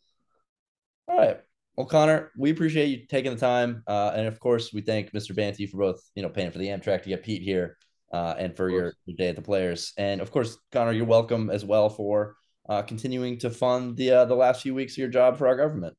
All 1.11 1.19
right. 1.19 1.41
Well, 1.77 1.87
Connor, 1.87 2.31
we 2.37 2.51
appreciate 2.51 2.87
you 2.87 3.07
taking 3.09 3.33
the 3.35 3.41
time, 3.41 3.83
uh, 3.87 4.13
and 4.15 4.27
of 4.27 4.39
course, 4.39 4.73
we 4.73 4.81
thank 4.81 5.13
Mr. 5.13 5.35
Bantee 5.35 5.69
for 5.69 5.79
both, 5.79 6.01
you 6.15 6.23
know, 6.23 6.29
paying 6.29 6.53
for 6.53 6.59
the 6.59 6.69
Amtrak 6.69 7.03
to 7.03 7.09
get 7.09 7.25
Pete 7.25 7.43
here, 7.43 7.79
uh, 8.13 8.35
and 8.39 8.57
for 8.57 8.71
your, 8.71 8.93
your 9.07 9.17
day 9.17 9.29
at 9.29 9.37
the 9.37 9.43
Players. 9.43 9.93
And 9.97 10.21
of 10.21 10.31
course, 10.31 10.57
Connor, 10.71 10.93
you're 10.93 11.07
welcome 11.07 11.51
as 11.51 11.65
well 11.65 11.89
for 11.89 12.37
uh, 12.69 12.83
continuing 12.83 13.39
to 13.39 13.51
fund 13.51 13.97
the 13.97 14.11
uh, 14.13 14.25
the 14.27 14.37
last 14.37 14.63
few 14.63 14.75
weeks 14.75 14.93
of 14.95 14.99
your 14.99 15.09
job 15.09 15.37
for 15.37 15.49
our 15.49 15.57
government. 15.57 15.97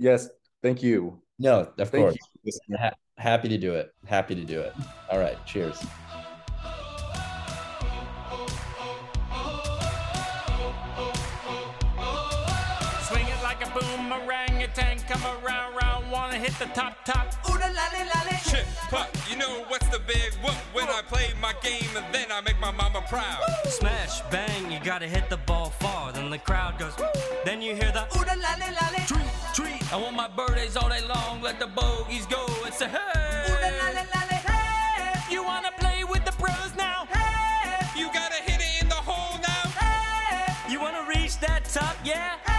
Yes, 0.00 0.28
thank 0.62 0.82
you. 0.82 1.20
No, 1.38 1.72
of 1.78 1.90
Thank 1.90 2.04
course. 2.04 2.16
Ha- 2.78 2.92
happy 3.18 3.48
to 3.48 3.58
do 3.58 3.74
it. 3.74 3.92
Happy 4.04 4.34
to 4.34 4.44
do 4.44 4.60
it. 4.60 4.74
All 5.10 5.18
right. 5.18 5.38
Cheers. 5.46 5.80
Hit 16.40 16.58
the 16.58 16.64
top, 16.74 17.04
top. 17.04 17.26
Ooh 17.48 17.58
la 17.58 17.68
la 17.68 17.86
la 17.92 18.20
la. 18.24 18.36
Chip, 18.48 18.66
pop, 18.88 19.08
you 19.28 19.36
know 19.36 19.62
what's 19.68 19.86
the 19.88 20.00
big 20.00 20.32
whoop 20.42 20.56
when 20.72 20.88
I 20.88 21.02
play 21.06 21.28
my 21.40 21.52
game 21.62 21.94
and 21.94 22.06
then 22.14 22.32
I 22.32 22.40
make 22.40 22.58
my 22.58 22.70
mama 22.70 23.04
proud. 23.08 23.42
Smash, 23.66 24.22
bang, 24.30 24.72
you 24.72 24.80
gotta 24.82 25.06
hit 25.06 25.28
the 25.28 25.36
ball 25.36 25.70
far. 25.70 26.12
Then 26.12 26.30
the 26.30 26.38
crowd 26.38 26.78
goes, 26.78 26.94
then 27.44 27.60
you 27.60 27.74
hear 27.74 27.92
the 27.92 28.04
ooh 28.16 28.24
la 28.24 28.34
la 28.34 28.52
la 28.58 28.68
la. 28.78 29.04
Treat, 29.06 29.30
treat. 29.54 29.92
I 29.92 29.96
want 29.96 30.16
my 30.16 30.28
birthdays 30.28 30.76
all 30.76 30.88
day 30.88 31.06
long, 31.06 31.42
let 31.42 31.60
the 31.60 31.66
bogeys 31.66 32.26
go 32.26 32.46
and 32.64 32.72
say, 32.72 32.88
hey. 32.88 33.44
Ooh 33.48 33.60
la 33.60 33.70
la 33.78 33.88
la 33.98 34.20
la. 34.30 34.36
Hey. 34.48 35.34
You 35.34 35.44
wanna 35.44 35.72
play 35.78 36.04
with 36.04 36.24
the 36.24 36.32
pros 36.32 36.72
now? 36.76 37.06
Hey. 37.12 38.00
You 38.00 38.06
gotta 38.14 38.40
hit 38.48 38.60
it 38.60 38.82
in 38.82 38.88
the 38.88 38.94
hole 38.94 39.38
now. 39.38 39.64
Hey. 39.78 40.72
You 40.72 40.80
wanna 40.80 41.04
reach 41.06 41.38
that 41.40 41.64
top, 41.66 41.96
yeah? 42.02 42.49